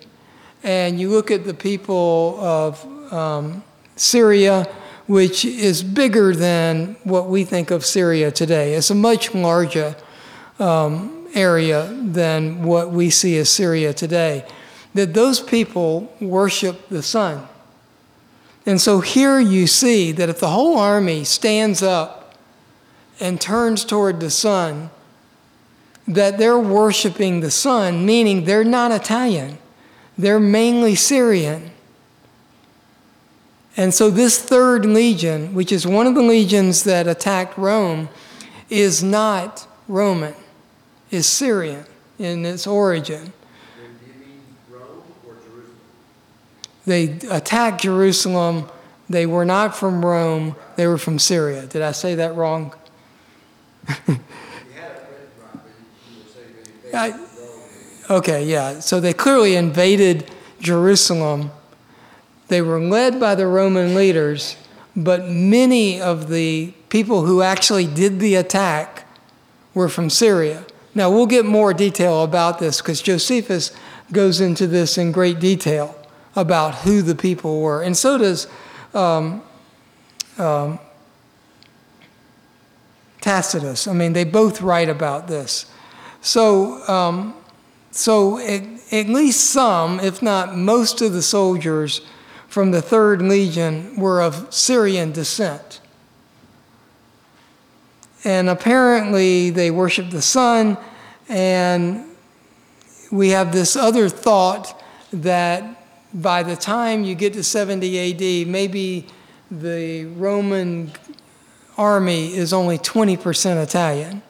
[0.62, 3.62] and you look at the people of um,
[3.96, 4.66] Syria,
[5.06, 9.94] which is bigger than what we think of Syria today, it's a much larger
[10.58, 14.46] um, area than what we see as Syria today.
[14.94, 17.46] That those people worship the sun.
[18.64, 22.34] And so here you see that if the whole army stands up
[23.20, 24.90] and turns toward the sun,
[26.06, 29.58] that they're worshiping the sun, meaning they're not Italian,
[30.16, 31.70] they're mainly Syrian.
[33.76, 38.08] And so, this third legion, which is one of the legions that attacked Rome,
[38.70, 40.34] is not Roman,
[41.10, 41.84] is Syrian
[42.18, 43.32] in its origin.
[43.82, 45.76] And do you mean Rome or Jerusalem?
[46.86, 48.68] They attacked Jerusalem.
[49.08, 51.66] They were not from Rome, they were from Syria.
[51.66, 52.74] Did I say that wrong?
[56.94, 57.20] I-
[58.10, 58.80] Okay, yeah.
[58.80, 61.50] So they clearly invaded Jerusalem.
[62.48, 64.56] They were led by the Roman leaders,
[64.94, 69.06] but many of the people who actually did the attack
[69.72, 70.64] were from Syria.
[70.94, 73.72] Now, we'll get more detail about this because Josephus
[74.12, 75.96] goes into this in great detail
[76.36, 77.82] about who the people were.
[77.82, 78.46] And so does
[78.94, 79.42] um,
[80.38, 80.78] um,
[83.20, 83.88] Tacitus.
[83.88, 85.66] I mean, they both write about this.
[86.20, 87.34] So, um,
[87.90, 92.00] so at, at least some, if not most of the soldiers
[92.48, 95.80] from the Third Legion were of Syrian descent.
[98.24, 100.78] And apparently they worshiped the sun,
[101.28, 102.04] and
[103.10, 105.83] we have this other thought that
[106.14, 109.06] by the time you get to 70 AD, maybe
[109.50, 110.92] the Roman
[111.76, 114.22] army is only 20% Italian.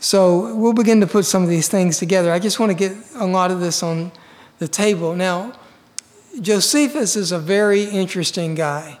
[0.00, 2.32] So we'll begin to put some of these things together.
[2.32, 4.12] I just want to get a lot of this on
[4.60, 5.16] the table.
[5.16, 5.58] Now,
[6.40, 9.00] Josephus is a very interesting guy.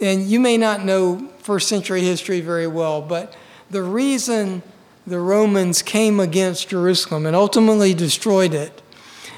[0.00, 3.34] And you may not know first century history very well, but
[3.70, 4.62] the reason
[5.06, 8.82] the Romans came against Jerusalem and ultimately destroyed it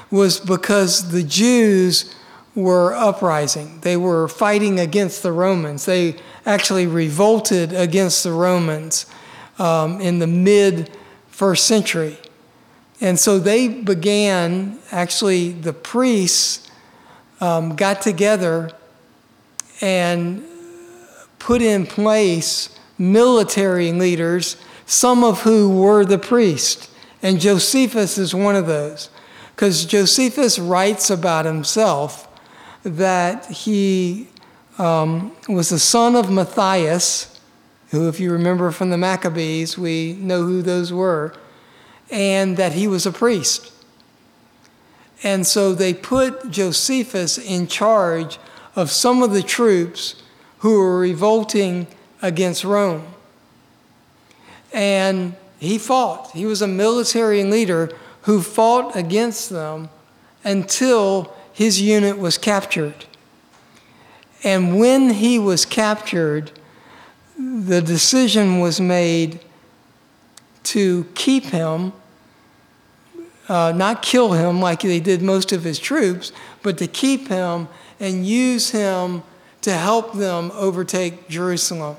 [0.09, 2.13] was because the Jews
[2.55, 3.79] were uprising.
[3.81, 5.85] They were fighting against the Romans.
[5.85, 6.15] They
[6.45, 9.05] actually revolted against the Romans
[9.59, 10.91] um, in the mid
[11.27, 12.17] first century.
[12.99, 16.69] And so they began, actually, the priests
[17.39, 18.71] um, got together
[19.81, 20.43] and
[21.37, 26.89] put in place military leaders, some of who were the priests.
[27.21, 29.09] And Josephus is one of those.
[29.57, 32.27] Because Josephus writes about himself
[32.83, 34.27] that he
[34.77, 37.41] um, was the son of Matthias,
[37.89, 41.33] who, if you remember from the Maccabees, we know who those were,
[42.11, 43.71] and that he was a priest.
[45.23, 48.37] And so they put Josephus in charge
[48.75, 50.21] of some of the troops
[50.59, 51.87] who were revolting
[52.21, 53.07] against Rome.
[54.71, 56.29] And he fought.
[56.33, 57.89] He was a military leader
[58.27, 59.87] who fought against them
[60.43, 63.05] until his unit was captured.
[64.43, 66.51] And when he was captured,
[67.39, 69.39] the decision was made
[70.63, 71.93] to keep him,
[73.47, 77.69] uh, not kill him like they did most of his troops, but to keep him
[77.97, 79.23] and use him
[79.61, 81.95] to help them overtake Jerusalem.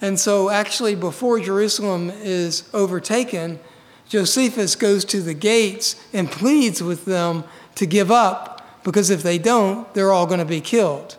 [0.00, 3.60] And so, actually, before Jerusalem is overtaken,
[4.08, 7.44] Josephus goes to the gates and pleads with them
[7.74, 11.16] to give up because if they don't, they're all going to be killed.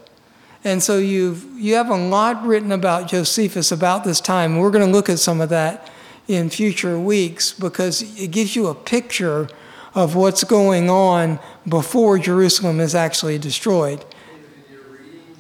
[0.64, 4.58] And so you've, you have a lot written about Josephus about this time.
[4.58, 5.90] We're going to look at some of that
[6.28, 9.50] in future weeks because it gives you a picture
[9.96, 14.00] of what's going on before Jerusalem is actually destroyed.
[14.00, 15.36] David, in your reading,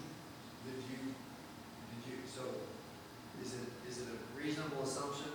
[0.65, 1.13] did you,
[1.91, 2.41] did you, so,
[3.43, 5.31] is it, is it a reasonable assumption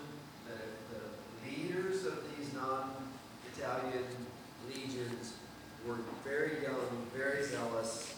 [0.48, 4.04] that if the leaders of these non-Italian
[4.68, 5.34] legions
[5.86, 8.14] were very young, very zealous,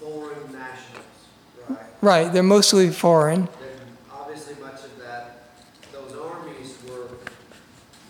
[0.00, 1.02] foreign nationals,
[2.02, 2.30] right?
[2.30, 3.46] They're mostly foreign.
[3.46, 3.50] Then
[4.12, 5.38] obviously much of that,
[5.92, 7.06] those armies were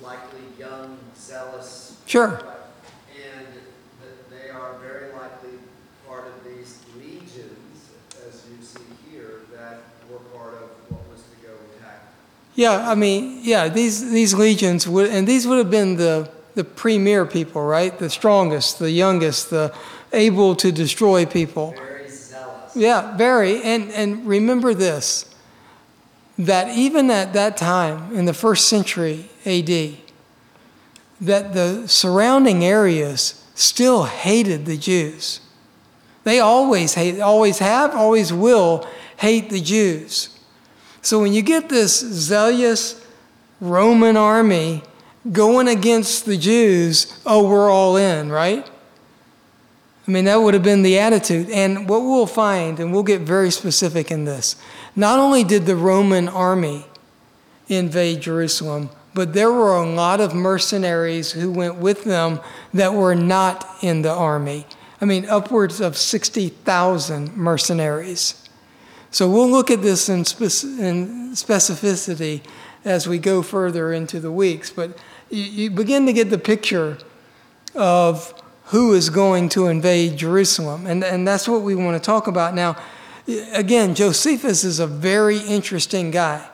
[0.02, 2.42] likely young, zealous, Sure.
[3.24, 3.46] And
[4.30, 5.58] they are very likely
[6.06, 7.90] part of these legions,
[8.26, 8.80] as you see
[9.10, 9.78] here, that
[10.10, 12.00] were part of what was to go attack.
[12.54, 16.64] Yeah, I mean, yeah, these, these legions would, and these would have been the, the
[16.64, 17.98] premier people, right?
[17.98, 19.74] The strongest, the youngest, the
[20.12, 21.72] able to destroy people.
[21.72, 21.91] Very.
[22.74, 23.62] Yeah, very.
[23.62, 25.26] And, and remember this
[26.38, 29.96] that even at that time, in the first century AD,
[31.20, 35.40] that the surrounding areas still hated the Jews.
[36.24, 38.86] They always hate, always have, always will
[39.18, 40.36] hate the Jews.
[41.02, 43.04] So when you get this zealous
[43.60, 44.82] Roman army
[45.30, 48.68] going against the Jews, oh, we're all in, right?
[50.06, 51.48] I mean, that would have been the attitude.
[51.50, 54.56] And what we'll find, and we'll get very specific in this,
[54.96, 56.86] not only did the Roman army
[57.68, 62.40] invade Jerusalem, but there were a lot of mercenaries who went with them
[62.74, 64.66] that were not in the army.
[65.00, 68.48] I mean, upwards of 60,000 mercenaries.
[69.10, 72.42] So we'll look at this in, in, specificity
[72.84, 74.98] as we go further into the weeks, but
[75.28, 76.98] you, you begin to get the picture
[77.74, 78.41] of
[78.72, 80.86] who is going to invade Jerusalem.
[80.86, 82.74] And, and that's what we want to talk about now.
[83.52, 86.48] Again, Josephus is a very interesting guy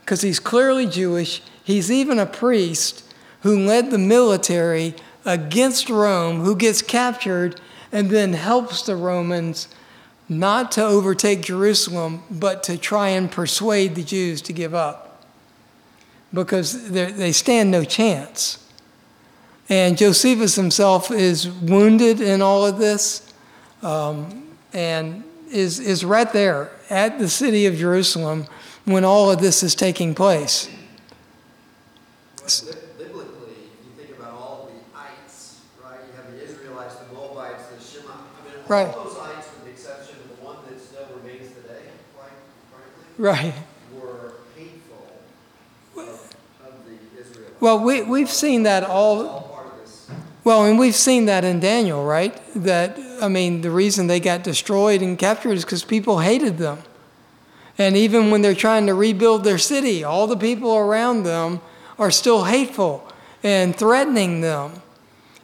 [0.00, 1.42] because he's clearly Jewish.
[1.64, 3.02] He's even a priest
[3.40, 4.94] who led the military
[5.24, 7.58] against Rome, who gets captured
[7.90, 9.66] and then helps the Romans
[10.28, 15.24] not to overtake Jerusalem, but to try and persuade the Jews to give up
[16.34, 18.61] because they stand no chance.
[19.72, 23.32] And Josephus himself is wounded in all of this
[23.82, 28.48] um, and is, is right there at the city of Jerusalem
[28.84, 30.68] when all of this is taking place.
[32.98, 36.00] Biblically, you think about all the ites, right?
[36.06, 38.12] You have the Israelites, the Moabites, the Shema.
[38.12, 38.94] I mean, right.
[38.94, 41.80] all those ites, with the exception of the one that still remains today,
[42.14, 42.32] quite
[42.70, 43.54] frankly, right.
[43.98, 45.14] were hateful
[45.96, 46.34] of,
[46.66, 47.58] of the Israelites.
[47.58, 49.26] Well, we, we've seen that all.
[49.26, 50.10] all part of this.
[50.44, 52.40] Well, and we've seen that in Daniel, right?
[52.56, 56.78] That, I mean, the reason they got destroyed and captured is because people hated them.
[57.78, 61.60] And even when they're trying to rebuild their city, all the people around them
[61.98, 63.08] are still hateful
[63.42, 64.82] and threatening them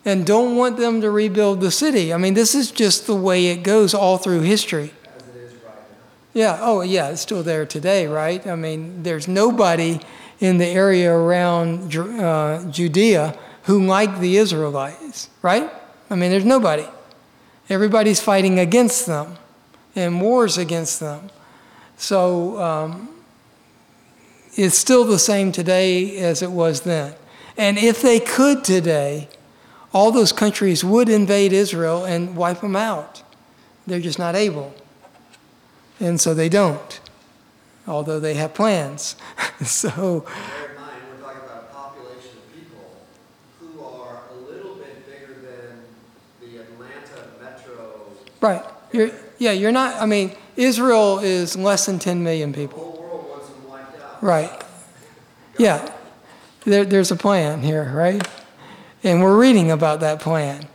[0.05, 2.12] and don't want them to rebuild the city.
[2.12, 4.92] I mean, this is just the way it goes all through history.
[6.34, 8.44] Yeah, oh, yeah, it's still there today, right?
[8.46, 10.01] I mean, there's nobody
[10.40, 13.36] in the area around uh, Judea
[13.69, 15.71] who like the Israelites, right?
[16.11, 16.87] I mean, there's nobody.
[17.69, 19.37] Everybody's fighting against them
[19.95, 21.31] and wars against them.
[21.97, 23.09] So um,
[24.57, 27.14] it's still the same today as it was then.
[27.57, 29.29] And if they could today,
[29.93, 33.23] all those countries would invade Israel and wipe them out.
[33.87, 34.75] They're just not able.
[35.99, 37.01] And so they don't,
[37.87, 39.16] although they have plans.
[39.64, 40.21] so.
[40.21, 43.03] Bear in mind, we're talking about a population of people
[43.59, 45.83] who are a little bit bigger than
[46.41, 48.12] the Atlanta metro.
[48.41, 48.62] Right.
[48.93, 52.78] You're, yeah, you're not, I mean, Israel is less than 10 million people.
[52.78, 54.22] whole world wants them wiped out.
[54.22, 54.64] Right.
[55.59, 55.93] Yeah.
[56.64, 58.26] There, there's a plan here, right?
[59.03, 60.66] And we're reading about that plan.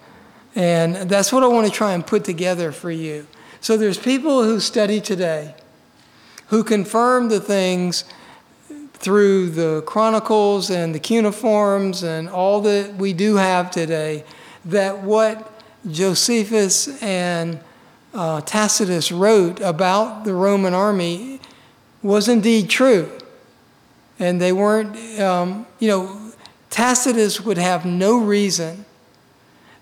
[0.56, 3.28] And that's what I want to try and put together for you.
[3.60, 5.56] So there's people who study today
[6.48, 8.04] who confirm the things
[8.94, 14.24] through the chronicles and the cuneiforms and all that we do have today
[14.66, 15.53] that what
[15.90, 17.60] Josephus and
[18.14, 21.40] uh, Tacitus wrote about the Roman army
[22.02, 23.12] was indeed true.
[24.20, 26.32] And they weren't, um, you know,
[26.70, 28.86] Tacitus would have no reason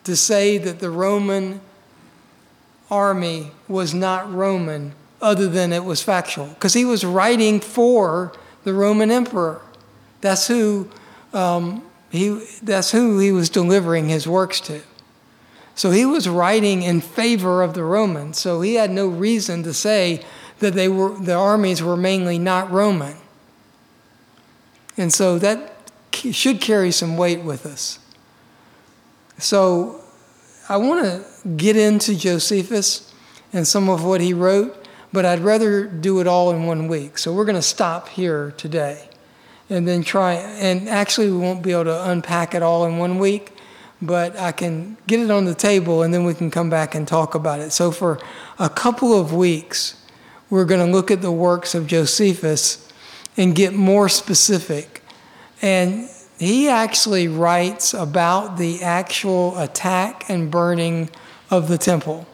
[0.03, 1.61] to say that the Roman
[2.89, 8.33] army was not Roman other than it was factual, because he was writing for
[8.63, 9.61] the Roman emperor.
[10.21, 10.89] That's who,
[11.31, 14.81] um, he, that's who he was delivering his works to.
[15.75, 18.37] So he was writing in favor of the Romans.
[18.37, 20.23] So he had no reason to say
[20.59, 23.15] that they were, the armies were mainly not Roman.
[24.97, 27.99] And so that should carry some weight with us.
[29.37, 30.01] So
[30.69, 33.11] I want to get into Josephus
[33.53, 37.17] and some of what he wrote, but I'd rather do it all in one week.
[37.17, 39.09] So we're going to stop here today
[39.69, 43.19] and then try, and actually, we won't be able to unpack it all in one
[43.19, 43.53] week
[44.01, 47.07] but I can get it on the table and then we can come back and
[47.07, 47.71] talk about it.
[47.71, 48.19] So, for
[48.59, 49.95] a couple of weeks,
[50.49, 52.87] we're going to look at the works of Josephus
[53.37, 55.01] and get more specific.
[55.61, 61.09] And he actually writes about the actual attack and burning
[61.49, 62.27] of the temple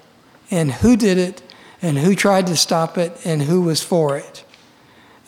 [0.50, 1.44] and who did it
[1.82, 4.44] and who tried to stop it and who was for it.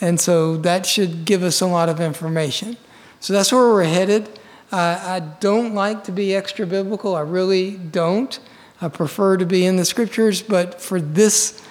[0.01, 2.77] And so that should give us a lot of information.
[3.19, 4.38] So that's where we're headed.
[4.71, 7.15] Uh, I don't like to be extra biblical.
[7.15, 8.39] I really don't.
[8.79, 11.61] I prefer to be in the scriptures, but for this,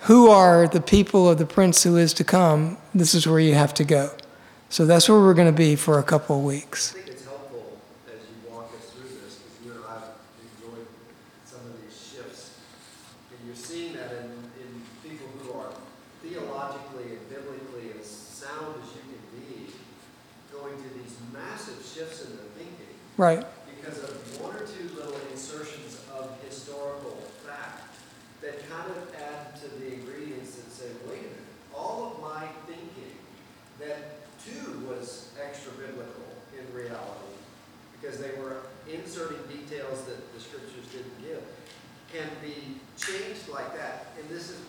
[0.00, 3.54] who are the people of the prince who is to come, this is where you
[3.54, 4.10] have to go.
[4.70, 6.94] So that's where we're going to be for a couple of weeks.
[6.94, 10.16] I think it's helpful as you walk us through this, because you and I have
[10.40, 10.86] enjoyed
[11.44, 12.56] some of these shifts.
[13.30, 15.74] And you're seeing that in, in people who are
[16.22, 19.74] theologically and biblically as sound as you can be,
[20.50, 23.44] going to these massive shifts in their thinking Right.
[23.76, 27.92] because of one or two little insertions of historical fact
[28.40, 32.46] that kind of add to the ingredients that say, wait a minute, all of my
[32.66, 33.12] thinking
[33.78, 37.36] that too was extra biblical in reality,
[38.00, 41.44] because they were inserting details that the scriptures didn't give,
[42.12, 44.16] can be changed like that.
[44.18, 44.60] And this is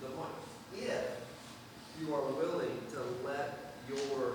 [0.00, 0.34] the one,
[0.76, 1.14] if
[2.00, 4.34] you are willing to let your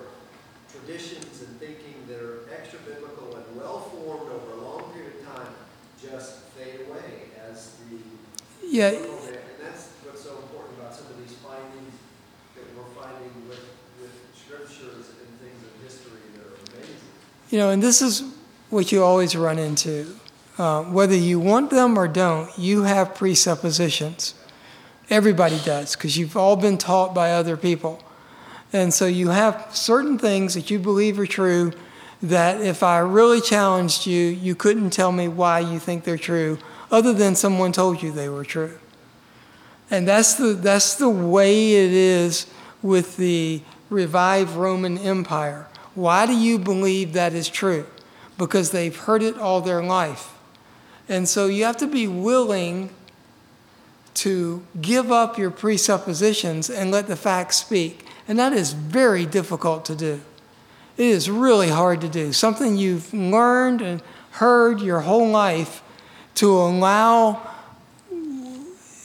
[0.70, 5.34] traditions and thinking that are extra biblical and well formed over a long period of
[5.34, 5.52] time
[6.00, 7.96] just fade away as the
[8.66, 8.88] Yeah.
[8.90, 9.04] and
[9.62, 11.94] that's what's so important about some of these findings
[12.54, 13.60] that we're finding with,
[14.00, 16.96] with scriptures and things in history that are amazing.
[17.50, 18.22] You know, and this is
[18.70, 20.14] what you always run into.
[20.58, 24.34] Uh, whether you want them or don't, you have presuppositions.
[25.08, 28.02] Everybody does, because you've all been taught by other people.
[28.72, 31.72] And so you have certain things that you believe are true
[32.22, 36.58] that if I really challenged you, you couldn't tell me why you think they're true,
[36.90, 38.78] other than someone told you they were true.
[39.90, 42.46] And that's the, that's the way it is
[42.82, 45.66] with the revived Roman Empire.
[45.94, 47.86] Why do you believe that is true?
[48.38, 50.32] Because they've heard it all their life.
[51.08, 52.90] And so you have to be willing
[54.14, 58.06] to give up your presuppositions and let the facts speak.
[58.28, 60.20] And that is very difficult to do.
[60.96, 62.32] It is really hard to do.
[62.32, 64.02] Something you've learned and
[64.32, 65.82] heard your whole life
[66.36, 67.46] to allow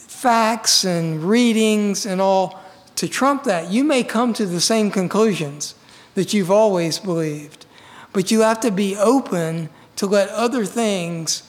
[0.07, 2.59] facts and readings and all
[2.95, 3.71] to trump that.
[3.71, 5.75] You may come to the same conclusions
[6.15, 7.65] that you've always believed,
[8.13, 11.43] but you have to be open to let other things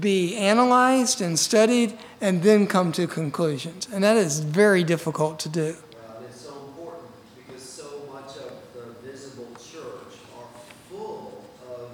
[0.00, 3.88] be analyzed and studied and then come to conclusions.
[3.92, 5.62] And that is very difficult to do.
[5.62, 10.46] Well, and it's so important because so much of the visible church are
[10.90, 11.90] full of,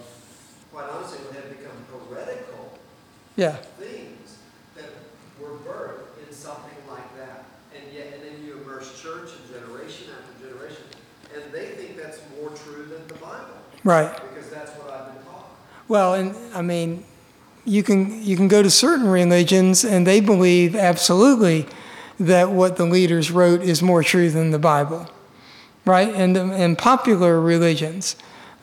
[0.72, 1.76] quite honestly, what have become
[2.09, 2.78] heretical
[3.43, 3.57] Yeah.
[3.78, 4.38] things
[4.76, 4.90] that
[5.40, 7.45] were birthed in something like that.
[7.74, 10.84] And yet, and then you immerse church in generation after generation,
[11.34, 14.14] and they think that's more true than the Bible Right.
[14.34, 15.47] because that's what I've been taught.
[15.88, 17.05] Well, and I mean,
[17.64, 21.66] you can you can go to certain religions and they believe absolutely
[22.20, 25.09] that what the leaders wrote is more true than the Bible,
[25.84, 26.12] right?
[26.14, 28.14] And and popular religions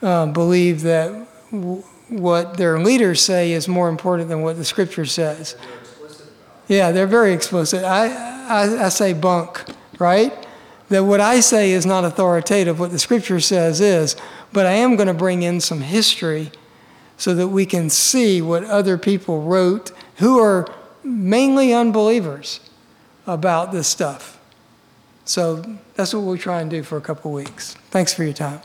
[0.02, 5.06] uh, believe that w- what their leaders say is more important than what the Scripture
[5.06, 5.56] says.
[6.70, 7.82] Yeah, they're very explicit.
[7.82, 8.06] I,
[8.46, 9.64] I, I say bunk,
[9.98, 10.32] right?
[10.88, 12.78] That what I say is not authoritative.
[12.78, 14.14] What the scripture says is,
[14.52, 16.52] but I am going to bring in some history
[17.16, 20.68] so that we can see what other people wrote who are
[21.02, 22.60] mainly unbelievers
[23.26, 24.40] about this stuff.
[25.24, 27.74] So that's what we'll try and do for a couple weeks.
[27.90, 28.60] Thanks for your time.